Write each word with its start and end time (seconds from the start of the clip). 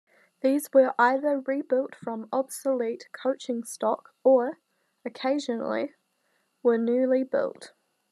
These 0.39 0.73
were 0.73 0.95
either 0.97 1.41
rebuilt 1.41 1.93
from 1.93 2.27
obsolete 2.33 3.07
coaching 3.11 3.63
stock 3.63 4.15
or, 4.23 4.57
occasionally, 5.05 5.93
were 6.63 6.79
newly 6.79 7.23
built. 7.23 7.73